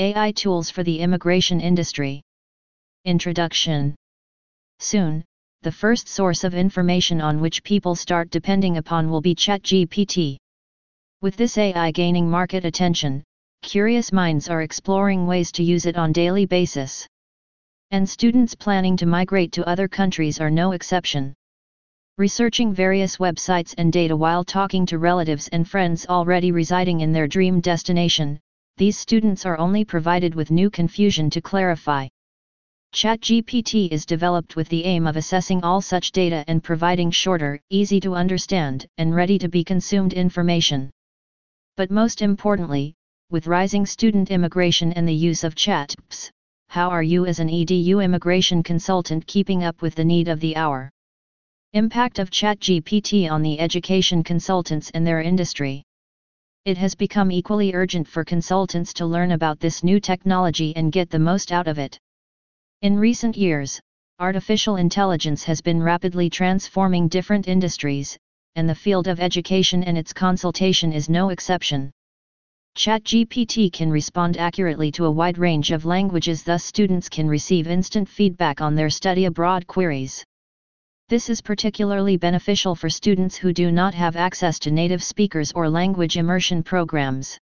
AI 0.00 0.30
Tools 0.30 0.70
for 0.70 0.84
the 0.84 1.00
Immigration 1.00 1.60
Industry 1.60 2.22
Introduction 3.04 3.96
Soon, 4.78 5.24
the 5.62 5.72
first 5.72 6.06
source 6.06 6.44
of 6.44 6.54
information 6.54 7.20
on 7.20 7.40
which 7.40 7.64
people 7.64 7.96
start 7.96 8.30
depending 8.30 8.76
upon 8.76 9.10
will 9.10 9.20
be 9.20 9.34
ChatGPT. 9.34 10.36
With 11.20 11.36
this 11.36 11.58
AI 11.58 11.90
gaining 11.90 12.30
market 12.30 12.64
attention, 12.64 13.24
curious 13.62 14.12
minds 14.12 14.48
are 14.48 14.62
exploring 14.62 15.26
ways 15.26 15.50
to 15.50 15.64
use 15.64 15.84
it 15.84 15.96
on 15.96 16.12
daily 16.12 16.46
basis. 16.46 17.04
And 17.90 18.08
students 18.08 18.54
planning 18.54 18.96
to 18.98 19.06
migrate 19.06 19.50
to 19.54 19.68
other 19.68 19.88
countries 19.88 20.40
are 20.40 20.48
no 20.48 20.70
exception. 20.70 21.34
Researching 22.18 22.72
various 22.72 23.16
websites 23.16 23.74
and 23.76 23.92
data 23.92 24.16
while 24.16 24.44
talking 24.44 24.86
to 24.86 24.98
relatives 24.98 25.48
and 25.48 25.68
friends 25.68 26.06
already 26.06 26.52
residing 26.52 27.00
in 27.00 27.10
their 27.10 27.26
dream 27.26 27.60
destination, 27.60 28.38
these 28.78 28.96
students 28.96 29.44
are 29.44 29.58
only 29.58 29.84
provided 29.84 30.36
with 30.36 30.52
new 30.52 30.70
confusion 30.70 31.28
to 31.30 31.40
clarify. 31.40 32.06
ChatGPT 32.94 33.88
is 33.90 34.06
developed 34.06 34.54
with 34.54 34.68
the 34.68 34.84
aim 34.84 35.06
of 35.06 35.16
assessing 35.16 35.62
all 35.62 35.80
such 35.80 36.12
data 36.12 36.44
and 36.46 36.62
providing 36.62 37.10
shorter, 37.10 37.60
easy 37.70 37.98
to 38.00 38.14
understand, 38.14 38.86
and 38.96 39.14
ready 39.14 39.36
to 39.38 39.48
be 39.48 39.64
consumed 39.64 40.12
information. 40.12 40.90
But 41.76 41.90
most 41.90 42.22
importantly, 42.22 42.94
with 43.30 43.48
rising 43.48 43.84
student 43.84 44.30
immigration 44.30 44.92
and 44.92 45.06
the 45.06 45.12
use 45.12 45.42
of 45.42 45.56
ChatGPT, 45.56 46.30
how 46.68 46.88
are 46.88 47.02
you 47.02 47.26
as 47.26 47.40
an 47.40 47.48
EDU 47.48 48.04
immigration 48.04 48.62
consultant 48.62 49.26
keeping 49.26 49.64
up 49.64 49.82
with 49.82 49.96
the 49.96 50.04
need 50.04 50.28
of 50.28 50.38
the 50.38 50.54
hour? 50.54 50.88
Impact 51.72 52.20
of 52.20 52.30
ChatGPT 52.30 53.28
on 53.28 53.42
the 53.42 53.58
education 53.58 54.22
consultants 54.22 54.90
and 54.90 55.04
their 55.04 55.20
industry. 55.20 55.82
It 56.68 56.76
has 56.76 56.94
become 56.94 57.32
equally 57.32 57.72
urgent 57.72 58.06
for 58.06 58.26
consultants 58.26 58.92
to 58.92 59.06
learn 59.06 59.32
about 59.32 59.58
this 59.58 59.82
new 59.82 59.98
technology 59.98 60.76
and 60.76 60.92
get 60.92 61.08
the 61.08 61.18
most 61.18 61.50
out 61.50 61.66
of 61.66 61.78
it. 61.78 61.98
In 62.82 62.98
recent 62.98 63.38
years, 63.38 63.80
artificial 64.18 64.76
intelligence 64.76 65.42
has 65.44 65.62
been 65.62 65.82
rapidly 65.82 66.28
transforming 66.28 67.08
different 67.08 67.48
industries, 67.48 68.18
and 68.54 68.68
the 68.68 68.74
field 68.74 69.08
of 69.08 69.18
education 69.18 69.82
and 69.82 69.96
its 69.96 70.12
consultation 70.12 70.92
is 70.92 71.08
no 71.08 71.30
exception. 71.30 71.90
ChatGPT 72.76 73.72
can 73.72 73.90
respond 73.90 74.36
accurately 74.36 74.92
to 74.92 75.06
a 75.06 75.10
wide 75.10 75.38
range 75.38 75.70
of 75.70 75.86
languages 75.86 76.42
thus 76.42 76.64
students 76.64 77.08
can 77.08 77.26
receive 77.26 77.66
instant 77.66 78.06
feedback 78.06 78.60
on 78.60 78.74
their 78.74 78.90
study 78.90 79.24
abroad 79.24 79.66
queries. 79.66 80.22
This 81.08 81.30
is 81.30 81.40
particularly 81.40 82.16
beneficial 82.16 82.74
for 82.74 82.90
students 82.90 83.36
who 83.36 83.52
do 83.52 83.72
not 83.72 83.94
have 83.94 84.16
access 84.16 84.58
to 84.60 84.70
native 84.70 85.02
speakers 85.02 85.52
or 85.52 85.68
language 85.68 86.16
immersion 86.16 86.62
programs 86.62 87.38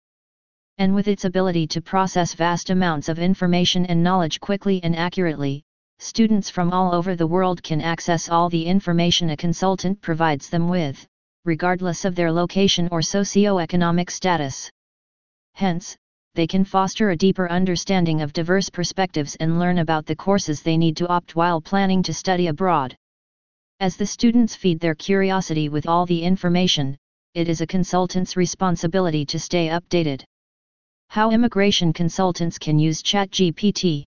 and 0.78 0.94
with 0.94 1.06
its 1.06 1.24
ability 1.24 1.68
to 1.68 1.80
process 1.80 2.34
vast 2.34 2.70
amounts 2.70 3.08
of 3.08 3.18
information 3.18 3.86
and 3.86 4.02
knowledge 4.02 4.40
quickly 4.40 4.82
and 4.82 4.96
accurately, 4.96 5.62
students 6.00 6.50
from 6.50 6.72
all 6.72 6.92
over 6.92 7.14
the 7.14 7.26
world 7.26 7.62
can 7.62 7.80
access 7.80 8.28
all 8.28 8.48
the 8.48 8.66
information 8.66 9.30
a 9.30 9.36
consultant 9.36 10.00
provides 10.00 10.50
them 10.50 10.68
with, 10.68 11.06
regardless 11.44 12.04
of 12.04 12.16
their 12.16 12.32
location 12.32 12.88
or 12.90 13.02
socio-economic 13.02 14.10
status. 14.10 14.68
Hence, 15.54 15.96
they 16.34 16.48
can 16.48 16.64
foster 16.64 17.10
a 17.10 17.16
deeper 17.16 17.48
understanding 17.48 18.20
of 18.20 18.32
diverse 18.32 18.68
perspectives 18.68 19.36
and 19.36 19.60
learn 19.60 19.78
about 19.78 20.06
the 20.06 20.16
courses 20.16 20.60
they 20.60 20.76
need 20.76 20.96
to 20.96 21.06
opt 21.06 21.36
while 21.36 21.60
planning 21.60 22.02
to 22.02 22.12
study 22.12 22.48
abroad. 22.48 22.96
As 23.80 23.96
the 23.96 24.06
students 24.06 24.54
feed 24.54 24.78
their 24.78 24.94
curiosity 24.94 25.68
with 25.68 25.88
all 25.88 26.06
the 26.06 26.22
information, 26.22 26.96
it 27.34 27.48
is 27.48 27.60
a 27.60 27.66
consultant's 27.66 28.36
responsibility 28.36 29.26
to 29.26 29.38
stay 29.38 29.66
updated. 29.66 30.22
How 31.08 31.32
immigration 31.32 31.92
consultants 31.92 32.56
can 32.56 32.78
use 32.78 33.02
ChatGPT. 33.02 34.04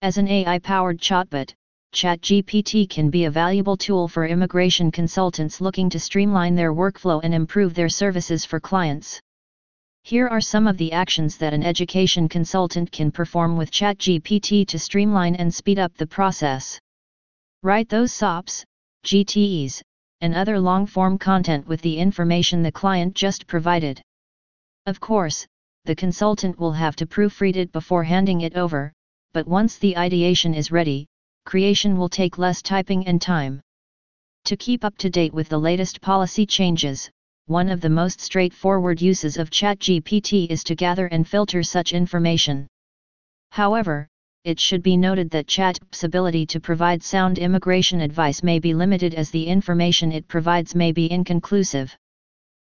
As 0.00 0.16
an 0.16 0.26
AI 0.26 0.58
powered 0.60 0.98
chatbot, 0.98 1.52
ChatGPT 1.94 2.88
can 2.88 3.10
be 3.10 3.26
a 3.26 3.30
valuable 3.30 3.76
tool 3.76 4.08
for 4.08 4.26
immigration 4.26 4.90
consultants 4.90 5.60
looking 5.60 5.90
to 5.90 6.00
streamline 6.00 6.54
their 6.54 6.72
workflow 6.72 7.20
and 7.22 7.34
improve 7.34 7.74
their 7.74 7.90
services 7.90 8.46
for 8.46 8.58
clients. 8.58 9.20
Here 10.02 10.28
are 10.28 10.40
some 10.40 10.66
of 10.66 10.78
the 10.78 10.92
actions 10.92 11.36
that 11.36 11.52
an 11.52 11.62
education 11.62 12.26
consultant 12.26 12.90
can 12.90 13.10
perform 13.10 13.58
with 13.58 13.70
ChatGPT 13.70 14.66
to 14.68 14.78
streamline 14.78 15.34
and 15.34 15.52
speed 15.52 15.78
up 15.78 15.94
the 15.94 16.06
process. 16.06 16.80
Write 17.62 17.90
those 17.90 18.12
SOPs, 18.12 18.64
GTEs, 19.04 19.80
and 20.20 20.34
other 20.34 20.58
long 20.58 20.86
form 20.86 21.18
content 21.18 21.66
with 21.66 21.80
the 21.82 21.98
information 21.98 22.62
the 22.62 22.72
client 22.72 23.14
just 23.14 23.46
provided. 23.46 24.02
Of 24.86 25.00
course, 25.00 25.46
the 25.84 25.96
consultant 25.96 26.58
will 26.58 26.72
have 26.72 26.96
to 26.96 27.06
proofread 27.06 27.56
it 27.56 27.72
before 27.72 28.04
handing 28.04 28.40
it 28.42 28.56
over, 28.56 28.92
but 29.32 29.46
once 29.46 29.78
the 29.78 29.96
ideation 29.96 30.54
is 30.54 30.72
ready, 30.72 31.06
creation 31.44 31.96
will 31.96 32.08
take 32.08 32.38
less 32.38 32.60
typing 32.60 33.06
and 33.06 33.22
time. 33.22 33.60
To 34.44 34.56
keep 34.56 34.84
up 34.84 34.98
to 34.98 35.10
date 35.10 35.32
with 35.32 35.48
the 35.48 35.58
latest 35.58 36.00
policy 36.00 36.44
changes, 36.46 37.10
one 37.46 37.68
of 37.68 37.80
the 37.80 37.88
most 37.88 38.20
straightforward 38.20 39.00
uses 39.00 39.36
of 39.36 39.50
ChatGPT 39.50 40.48
is 40.50 40.62
to 40.64 40.74
gather 40.74 41.06
and 41.06 41.26
filter 41.26 41.62
such 41.62 41.92
information. 41.92 42.66
However, 43.50 44.08
it 44.44 44.60
should 44.60 44.82
be 44.82 44.96
noted 44.96 45.30
that 45.30 45.46
ChatGPT's 45.46 46.04
ability 46.04 46.46
to 46.46 46.60
provide 46.60 47.02
sound 47.02 47.38
immigration 47.38 48.00
advice 48.00 48.42
may 48.42 48.58
be 48.58 48.74
limited 48.74 49.14
as 49.14 49.30
the 49.30 49.46
information 49.46 50.12
it 50.12 50.28
provides 50.28 50.74
may 50.74 50.92
be 50.92 51.10
inconclusive. 51.10 51.96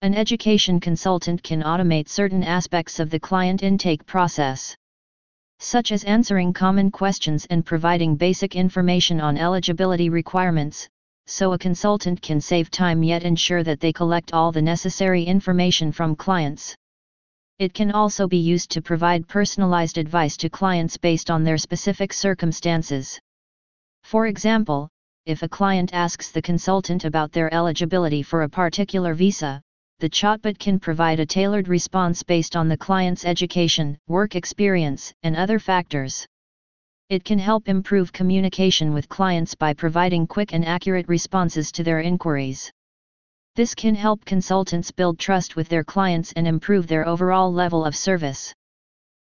An 0.03 0.15
education 0.15 0.81
consultant 0.81 1.43
can 1.43 1.63
automate 1.63 2.09
certain 2.09 2.43
aspects 2.43 2.99
of 2.99 3.11
the 3.11 3.21
client 3.21 3.63
intake 3.63 4.07
process, 4.07 4.75
such 5.59 5.93
as 5.93 6.05
answering 6.05 6.55
common 6.55 6.91
questions 6.91 7.47
and 7.51 7.67
providing 7.67 8.17
basic 8.17 8.57
information 8.57 9.21
on 9.21 9.37
eligibility 9.37 10.09
requirements, 10.09 10.89
so 11.27 11.53
a 11.53 11.59
consultant 11.59 12.23
can 12.23 12.41
save 12.41 12.71
time 12.71 13.03
yet 13.03 13.23
ensure 13.25 13.63
that 13.63 13.79
they 13.79 13.93
collect 13.93 14.33
all 14.33 14.51
the 14.51 14.63
necessary 14.63 15.23
information 15.23 15.93
from 15.93 16.17
clients. 16.17 16.75
It 17.61 17.75
can 17.75 17.93
also 17.93 18.27
be 18.27 18.39
used 18.39 18.71
to 18.71 18.81
provide 18.81 19.29
personalized 19.29 19.99
advice 19.99 20.35
to 20.39 20.49
clients 20.49 20.97
based 20.97 21.31
on 21.31 21.45
their 21.45 21.59
specific 21.59 22.11
circumstances. 22.15 23.21
For 24.03 24.29
example, 24.29 24.89
if 25.27 25.43
a 25.43 25.49
client 25.49 25.93
asks 25.93 26.31
the 26.31 26.41
consultant 26.41 27.05
about 27.05 27.33
their 27.33 27.53
eligibility 27.53 28.23
for 28.23 28.45
a 28.45 28.49
particular 28.49 29.13
visa, 29.13 29.61
the 29.99 30.09
chatbot 30.09 30.59
can 30.59 30.81
provide 30.81 31.21
a 31.21 31.27
tailored 31.27 31.69
response 31.69 32.23
based 32.23 32.57
on 32.57 32.67
the 32.67 32.79
client's 32.79 33.27
education, 33.27 33.99
work 34.09 34.37
experience, 34.37 35.13
and 35.23 35.37
other 35.37 35.59
factors. 35.59 36.27
It 37.11 37.25
can 37.25 37.39
help 37.39 37.69
improve 37.69 38.11
communication 38.11 38.95
with 38.95 39.11
clients 39.11 39.55
by 39.55 39.75
providing 39.75 40.27
quick 40.27 40.55
and 40.55 40.65
accurate 40.65 41.09
responses 41.09 41.71
to 41.73 41.85
their 41.85 42.01
inquiries. 42.01 42.73
This 43.61 43.75
can 43.75 43.95
help 43.95 44.25
consultants 44.25 44.91
build 44.91 45.19
trust 45.19 45.55
with 45.55 45.69
their 45.69 45.85
clients 45.85 46.33
and 46.33 46.49
improve 46.49 46.87
their 46.87 47.07
overall 47.07 47.53
level 47.53 47.85
of 47.85 47.95
service. 47.95 48.55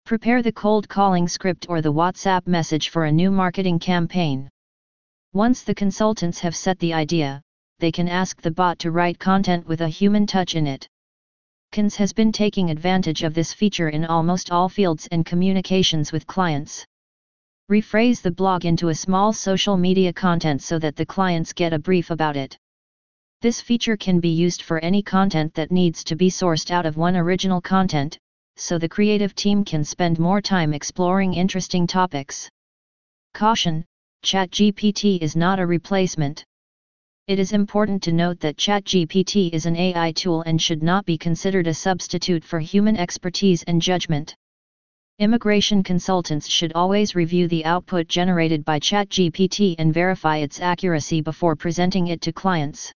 Prepare 0.05 0.43
the 0.43 0.53
cold 0.53 0.87
calling 0.87 1.27
script 1.27 1.65
or 1.71 1.81
the 1.81 1.95
WhatsApp 1.95 2.47
message 2.47 2.91
for 2.91 3.07
a 3.07 3.11
new 3.11 3.31
marketing 3.31 3.79
campaign. 3.79 4.51
Once 5.33 5.63
the 5.63 5.75
consultants 5.75 6.41
have 6.41 6.55
set 6.55 6.79
the 6.79 6.93
idea, 6.93 7.41
they 7.79 7.91
can 7.91 8.07
ask 8.07 8.43
the 8.43 8.51
bot 8.51 8.79
to 8.81 8.91
write 8.91 9.19
content 9.19 9.67
with 9.67 9.81
a 9.81 9.89
human 9.89 10.27
touch 10.27 10.57
in 10.57 10.67
it. 10.67 10.87
Kins 11.73 11.97
has 11.97 12.13
been 12.13 12.31
taking 12.31 12.69
advantage 12.69 13.23
of 13.23 13.33
this 13.33 13.55
feature 13.55 13.89
in 13.89 14.05
almost 14.05 14.53
all 14.53 14.69
fields 14.69 15.09
and 15.11 15.25
communications 15.25 16.13
with 16.13 16.27
clients. 16.27 16.85
Rephrase 17.71 18.21
the 18.21 18.31
blog 18.31 18.67
into 18.67 18.91
a 18.91 18.95
small 18.95 19.33
social 19.33 19.79
media 19.79 20.13
content 20.13 20.61
so 20.61 20.79
that 20.79 20.97
the 20.97 21.07
clients 21.07 21.55
get 21.55 21.73
a 21.73 21.79
brief 21.79 22.11
about 22.11 22.37
it. 22.37 22.59
This 23.41 23.61
feature 23.61 23.97
can 23.97 24.19
be 24.19 24.31
used 24.31 24.63
for 24.63 24.81
any 24.81 25.01
content 25.01 25.55
that 25.55 25.71
needs 25.71 26.03
to 26.05 26.17
be 26.17 26.29
sourced 26.29 26.73
out 26.73 26.85
of 26.85 26.97
one 26.97 27.15
original 27.15 27.61
content, 27.61 28.19
so 28.57 28.79
the 28.79 28.89
creative 28.89 29.33
team 29.37 29.65
can 29.65 29.85
spend 29.85 30.19
more 30.19 30.41
time 30.43 30.75
exploring 30.75 31.35
interesting 31.35 31.87
topics. 31.87 32.51
Caution 33.35 33.85
ChatGPT 34.25 35.21
is 35.21 35.37
not 35.37 35.61
a 35.61 35.67
replacement. 35.67 36.45
It 37.29 37.39
is 37.39 37.53
important 37.53 38.03
to 38.03 38.13
note 38.13 38.41
that 38.41 38.57
ChatGPT 38.57 39.51
is 39.53 39.67
an 39.67 39.77
AI 39.77 40.11
tool 40.11 40.43
and 40.43 40.61
should 40.61 40.83
not 40.83 41.05
be 41.05 41.17
considered 41.17 41.69
a 41.69 41.75
substitute 41.75 42.43
for 42.43 42.59
human 42.59 42.97
expertise 42.97 43.63
and 43.63 43.81
judgment. 43.81 44.35
Immigration 45.21 45.85
consultants 45.85 46.49
should 46.49 46.73
always 46.75 47.15
review 47.15 47.47
the 47.47 47.65
output 47.65 48.09
generated 48.09 48.65
by 48.65 48.81
ChatGPT 48.81 49.77
and 49.79 49.95
verify 49.95 50.39
its 50.39 50.61
accuracy 50.61 51.21
before 51.21 51.55
presenting 51.55 52.09
it 52.09 52.21
to 52.23 52.33
clients. 52.33 52.93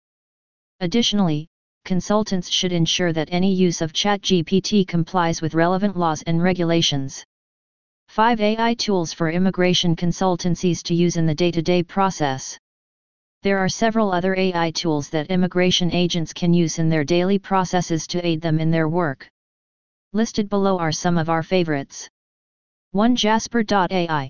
Additionally, 0.82 1.46
consultants 1.84 2.50
should 2.50 2.72
ensure 2.72 3.12
that 3.12 3.28
any 3.30 3.54
use 3.54 3.80
of 3.80 3.92
ChatGPT 3.92 4.84
complies 4.84 5.40
with 5.40 5.54
relevant 5.54 5.96
laws 5.96 6.22
and 6.22 6.42
regulations. 6.42 7.24
5 8.08 8.40
AI 8.40 8.74
tools 8.74 9.12
for 9.12 9.30
immigration 9.30 9.94
consultancies 9.94 10.82
to 10.82 10.92
use 10.92 11.16
in 11.16 11.24
the 11.24 11.36
day 11.36 11.52
to 11.52 11.62
day 11.62 11.84
process. 11.84 12.58
There 13.42 13.58
are 13.58 13.68
several 13.68 14.10
other 14.10 14.34
AI 14.36 14.72
tools 14.72 15.08
that 15.10 15.28
immigration 15.28 15.92
agents 15.92 16.32
can 16.32 16.52
use 16.52 16.80
in 16.80 16.88
their 16.88 17.04
daily 17.04 17.38
processes 17.38 18.08
to 18.08 18.26
aid 18.26 18.40
them 18.40 18.58
in 18.58 18.72
their 18.72 18.88
work. 18.88 19.28
Listed 20.12 20.48
below 20.48 20.78
are 20.78 20.90
some 20.90 21.16
of 21.16 21.30
our 21.30 21.44
favorites. 21.44 22.08
1 22.90 23.14
Jasper.ai 23.14 24.28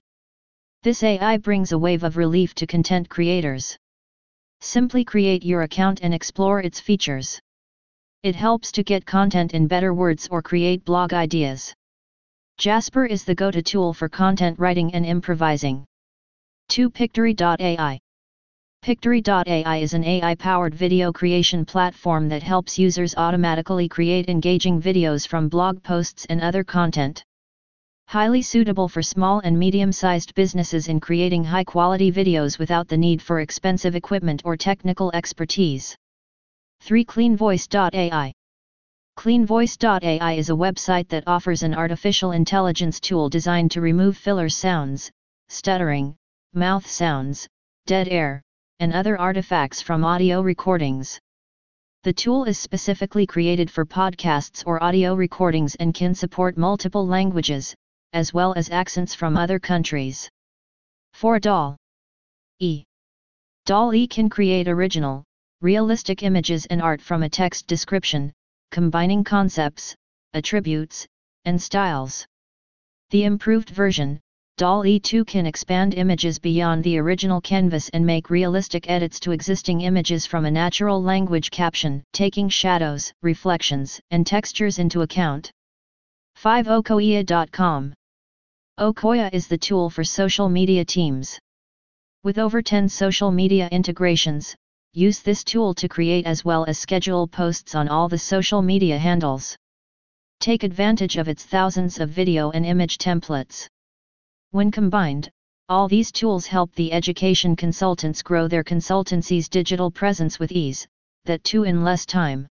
This 0.82 1.02
AI 1.02 1.38
brings 1.38 1.72
a 1.72 1.78
wave 1.78 2.04
of 2.04 2.18
relief 2.18 2.54
to 2.56 2.66
content 2.66 3.08
creators. 3.08 3.78
Simply 4.64 5.04
create 5.04 5.44
your 5.44 5.62
account 5.62 6.00
and 6.02 6.14
explore 6.14 6.60
its 6.60 6.78
features. 6.78 7.40
It 8.22 8.36
helps 8.36 8.70
to 8.72 8.84
get 8.84 9.04
content 9.04 9.54
in 9.54 9.66
better 9.66 9.92
words 9.92 10.28
or 10.30 10.40
create 10.40 10.84
blog 10.84 11.12
ideas. 11.12 11.74
Jasper 12.58 13.04
is 13.04 13.24
the 13.24 13.34
go-to 13.34 13.60
tool 13.60 13.92
for 13.92 14.08
content 14.08 14.60
writing 14.60 14.94
and 14.94 15.04
improvising. 15.04 15.84
2 16.68 16.90
Pictory.ai 16.90 17.98
Pictory.ai 18.82 19.76
is 19.78 19.94
an 19.94 20.04
AI-powered 20.04 20.76
video 20.76 21.12
creation 21.12 21.64
platform 21.64 22.28
that 22.28 22.44
helps 22.44 22.78
users 22.78 23.16
automatically 23.16 23.88
create 23.88 24.28
engaging 24.28 24.80
videos 24.80 25.26
from 25.26 25.48
blog 25.48 25.82
posts 25.82 26.24
and 26.26 26.40
other 26.40 26.62
content. 26.62 27.24
Highly 28.12 28.42
suitable 28.42 28.88
for 28.88 29.00
small 29.00 29.38
and 29.38 29.58
medium-sized 29.58 30.34
businesses 30.34 30.88
in 30.88 31.00
creating 31.00 31.44
high-quality 31.44 32.12
videos 32.12 32.58
without 32.58 32.86
the 32.86 32.98
need 32.98 33.22
for 33.22 33.40
expensive 33.40 33.96
equipment 33.96 34.42
or 34.44 34.54
technical 34.54 35.10
expertise. 35.14 35.96
3. 36.82 37.06
CleanVoice.ai 37.06 38.30
CleanVoice.ai 39.16 40.32
is 40.34 40.50
a 40.50 40.52
website 40.52 41.08
that 41.08 41.24
offers 41.26 41.62
an 41.62 41.74
artificial 41.74 42.32
intelligence 42.32 43.00
tool 43.00 43.30
designed 43.30 43.70
to 43.70 43.80
remove 43.80 44.18
filler 44.18 44.50
sounds, 44.50 45.10
stuttering, 45.48 46.14
mouth 46.52 46.86
sounds, 46.86 47.48
dead 47.86 48.08
air, 48.08 48.42
and 48.78 48.92
other 48.92 49.18
artifacts 49.18 49.80
from 49.80 50.04
audio 50.04 50.42
recordings. 50.42 51.18
The 52.02 52.12
tool 52.12 52.44
is 52.44 52.58
specifically 52.58 53.26
created 53.26 53.70
for 53.70 53.86
podcasts 53.86 54.64
or 54.66 54.82
audio 54.82 55.14
recordings 55.14 55.76
and 55.76 55.94
can 55.94 56.14
support 56.14 56.58
multiple 56.58 57.06
languages, 57.06 57.74
as 58.12 58.34
well 58.34 58.52
as 58.54 58.70
accents 58.70 59.14
from 59.14 59.36
other 59.36 59.58
countries. 59.58 60.30
4. 61.14 61.38
DAL 61.38 61.76
E. 62.58 62.84
DAL 63.66 63.94
E 63.94 64.06
can 64.06 64.28
create 64.28 64.68
original, 64.68 65.24
realistic 65.60 66.22
images 66.22 66.66
and 66.66 66.82
art 66.82 67.00
from 67.00 67.22
a 67.22 67.28
text 67.28 67.66
description, 67.66 68.32
combining 68.70 69.22
concepts, 69.22 69.94
attributes, 70.34 71.06
and 71.44 71.60
styles. 71.60 72.26
The 73.10 73.24
improved 73.24 73.70
version, 73.70 74.20
DALL-E 74.58 75.00
2 75.00 75.24
can 75.24 75.46
expand 75.46 75.94
images 75.94 76.38
beyond 76.38 76.84
the 76.84 76.98
original 76.98 77.40
canvas 77.40 77.88
and 77.90 78.04
make 78.04 78.30
realistic 78.30 78.88
edits 78.88 79.18
to 79.20 79.32
existing 79.32 79.80
images 79.80 80.26
from 80.26 80.44
a 80.44 80.50
natural 80.50 81.02
language 81.02 81.50
caption, 81.50 82.02
taking 82.12 82.48
shadows, 82.48 83.12
reflections, 83.22 83.98
and 84.10 84.26
textures 84.26 84.78
into 84.78 85.00
account. 85.02 85.50
5 86.36 86.66
Ocoya.com 86.66 87.94
Ocoya 88.80 89.28
is 89.34 89.46
the 89.46 89.58
tool 89.58 89.90
for 89.90 90.02
social 90.02 90.48
media 90.48 90.82
teams. 90.82 91.38
With 92.24 92.38
over 92.38 92.62
10 92.62 92.88
social 92.88 93.30
media 93.30 93.68
integrations, 93.70 94.56
use 94.94 95.20
this 95.20 95.44
tool 95.44 95.74
to 95.74 95.88
create 95.88 96.24
as 96.24 96.42
well 96.42 96.64
as 96.64 96.78
schedule 96.78 97.28
posts 97.28 97.74
on 97.74 97.88
all 97.88 98.08
the 98.08 98.16
social 98.16 98.62
media 98.62 98.98
handles. 98.98 99.54
Take 100.40 100.62
advantage 100.62 101.18
of 101.18 101.28
its 101.28 101.44
thousands 101.44 102.00
of 102.00 102.08
video 102.08 102.50
and 102.50 102.64
image 102.64 102.96
templates. 102.96 103.68
When 104.52 104.70
combined, 104.70 105.30
all 105.68 105.86
these 105.86 106.10
tools 106.10 106.46
help 106.46 106.74
the 106.74 106.92
education 106.92 107.54
consultants 107.54 108.22
grow 108.22 108.48
their 108.48 108.64
consultancy's 108.64 109.50
digital 109.50 109.90
presence 109.90 110.38
with 110.38 110.50
ease, 110.50 110.88
that 111.26 111.44
too 111.44 111.64
in 111.64 111.84
less 111.84 112.06
time. 112.06 112.48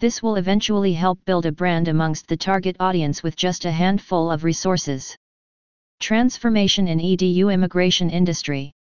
This 0.00 0.22
will 0.22 0.36
eventually 0.36 0.92
help 0.92 1.24
build 1.24 1.46
a 1.46 1.50
brand 1.50 1.88
amongst 1.88 2.28
the 2.28 2.36
target 2.36 2.76
audience 2.78 3.22
with 3.22 3.36
just 3.36 3.64
a 3.64 3.72
handful 3.72 4.30
of 4.30 4.44
resources. 4.44 5.16
Transformation 6.00 6.88
in 6.88 6.98
EDU 6.98 7.52
immigration 7.52 8.08
industry. 8.08 8.72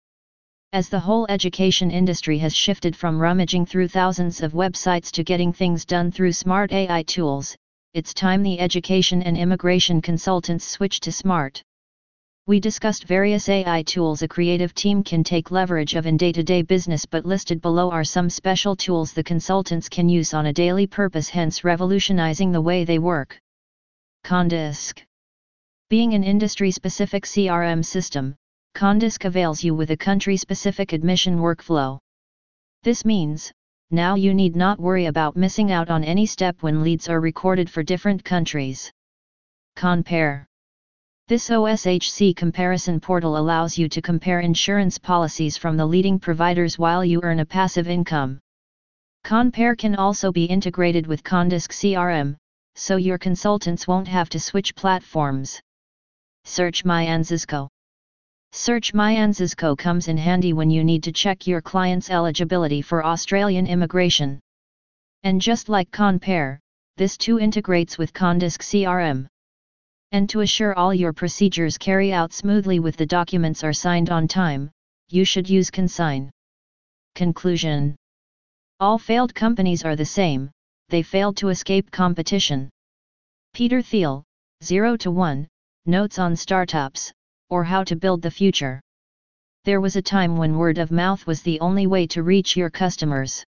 As 0.72 0.88
the 0.88 1.00
whole 1.00 1.26
education 1.28 1.90
industry 1.90 2.38
has 2.38 2.54
shifted 2.54 2.94
from 2.94 3.18
rummaging 3.18 3.66
through 3.66 3.88
thousands 3.88 4.40
of 4.40 4.52
websites 4.52 5.10
to 5.10 5.24
getting 5.24 5.52
things 5.52 5.84
done 5.84 6.12
through 6.12 6.30
smart 6.30 6.72
AI 6.72 7.02
tools, 7.02 7.56
it's 7.92 8.14
time 8.14 8.44
the 8.44 8.60
education 8.60 9.20
and 9.22 9.36
immigration 9.36 10.00
consultants 10.00 10.64
switch 10.64 11.00
to 11.00 11.10
smart. 11.10 11.60
We 12.46 12.60
discussed 12.60 13.02
various 13.02 13.48
AI 13.48 13.82
tools 13.82 14.22
a 14.22 14.28
creative 14.28 14.72
team 14.72 15.02
can 15.02 15.24
take 15.24 15.50
leverage 15.50 15.96
of 15.96 16.06
in 16.06 16.16
day-to-day 16.16 16.62
business 16.62 17.04
but 17.04 17.26
listed 17.26 17.60
below 17.60 17.90
are 17.90 18.04
some 18.04 18.30
special 18.30 18.76
tools 18.76 19.12
the 19.12 19.24
consultants 19.24 19.88
can 19.88 20.08
use 20.08 20.34
on 20.34 20.46
a 20.46 20.52
daily 20.52 20.86
purpose 20.86 21.28
hence 21.28 21.64
revolutionizing 21.64 22.52
the 22.52 22.60
way 22.60 22.84
they 22.84 23.00
work. 23.00 23.36
Condisk 24.24 25.02
being 25.90 26.12
an 26.12 26.22
industry-specific 26.22 27.24
CRM 27.24 27.82
system, 27.82 28.34
Condisk 28.74 29.24
avails 29.24 29.64
you 29.64 29.74
with 29.74 29.90
a 29.90 29.96
country-specific 29.96 30.92
admission 30.92 31.38
workflow. 31.38 31.98
This 32.82 33.06
means, 33.06 33.50
now 33.90 34.14
you 34.14 34.34
need 34.34 34.54
not 34.54 34.78
worry 34.78 35.06
about 35.06 35.34
missing 35.34 35.72
out 35.72 35.88
on 35.88 36.04
any 36.04 36.26
step 36.26 36.56
when 36.60 36.82
leads 36.82 37.08
are 37.08 37.22
recorded 37.22 37.70
for 37.70 37.82
different 37.82 38.22
countries. 38.22 38.92
Compare 39.76 40.46
This 41.26 41.48
OSHC 41.48 42.36
comparison 42.36 43.00
portal 43.00 43.38
allows 43.38 43.78
you 43.78 43.88
to 43.88 44.02
compare 44.02 44.40
insurance 44.40 44.98
policies 44.98 45.56
from 45.56 45.78
the 45.78 45.86
leading 45.86 46.18
providers 46.18 46.78
while 46.78 47.02
you 47.02 47.22
earn 47.22 47.40
a 47.40 47.46
passive 47.46 47.88
income. 47.88 48.40
Compare 49.24 49.74
can 49.74 49.96
also 49.96 50.32
be 50.32 50.44
integrated 50.44 51.06
with 51.06 51.24
Condisk 51.24 51.70
CRM, 51.72 52.36
so 52.74 52.96
your 52.96 53.16
consultants 53.16 53.88
won't 53.88 54.08
have 54.08 54.28
to 54.28 54.38
switch 54.38 54.74
platforms. 54.74 55.62
Search 56.48 56.82
MyANZSCO. 56.82 57.68
Search 58.52 58.94
MyANZSCO 58.94 59.76
comes 59.76 60.08
in 60.08 60.16
handy 60.16 60.54
when 60.54 60.70
you 60.70 60.82
need 60.82 61.02
to 61.02 61.12
check 61.12 61.46
your 61.46 61.60
client's 61.60 62.08
eligibility 62.08 62.80
for 62.80 63.04
Australian 63.04 63.66
immigration. 63.66 64.40
And 65.24 65.42
just 65.42 65.68
like 65.68 65.90
Compare, 65.90 66.58
this 66.96 67.18
too 67.18 67.38
integrates 67.38 67.98
with 67.98 68.14
Condisk 68.14 68.62
CRM. 68.62 69.26
And 70.10 70.26
to 70.30 70.40
assure 70.40 70.74
all 70.74 70.94
your 70.94 71.12
procedures 71.12 71.76
carry 71.76 72.14
out 72.14 72.32
smoothly 72.32 72.80
with 72.80 72.96
the 72.96 73.04
documents 73.04 73.62
are 73.62 73.74
signed 73.74 74.08
on 74.08 74.26
time, 74.26 74.70
you 75.10 75.26
should 75.26 75.50
use 75.50 75.70
Consign. 75.70 76.30
Conclusion 77.14 77.94
All 78.80 78.98
failed 78.98 79.34
companies 79.34 79.84
are 79.84 79.96
the 79.96 80.06
same, 80.06 80.50
they 80.88 81.02
failed 81.02 81.36
to 81.36 81.50
escape 81.50 81.90
competition. 81.90 82.70
Peter 83.52 83.82
Thiel, 83.82 84.24
0 84.64 84.96
to 84.96 85.10
1, 85.10 85.46
Notes 85.88 86.18
on 86.18 86.36
Startups, 86.36 87.10
or 87.48 87.64
How 87.64 87.82
to 87.84 87.96
Build 87.96 88.20
the 88.20 88.30
Future. 88.30 88.78
There 89.64 89.80
was 89.80 89.96
a 89.96 90.02
time 90.02 90.36
when 90.36 90.58
word 90.58 90.76
of 90.76 90.90
mouth 90.90 91.26
was 91.26 91.40
the 91.40 91.58
only 91.60 91.86
way 91.86 92.06
to 92.08 92.22
reach 92.22 92.58
your 92.58 92.68
customers. 92.68 93.42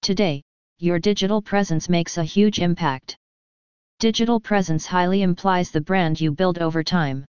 Today, 0.00 0.42
your 0.80 0.98
digital 0.98 1.40
presence 1.40 1.88
makes 1.88 2.18
a 2.18 2.24
huge 2.24 2.58
impact. 2.58 3.16
Digital 4.00 4.40
presence 4.40 4.86
highly 4.86 5.22
implies 5.22 5.70
the 5.70 5.80
brand 5.80 6.20
you 6.20 6.32
build 6.32 6.58
over 6.58 6.82
time. 6.82 7.24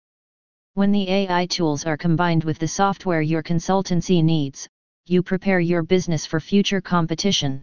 When 0.75 0.93
the 0.93 1.09
AI 1.09 1.47
tools 1.47 1.87
are 1.87 1.97
combined 1.97 2.45
with 2.45 2.59
the 2.59 2.69
software 2.69 3.23
your 3.23 3.43
consultancy 3.43 4.23
needs, 4.23 4.69
you 5.07 5.23
prepare 5.23 5.61
your 5.61 5.83
business 5.83 6.27
for 6.27 6.39
future 6.39 6.83
competition. 6.83 7.63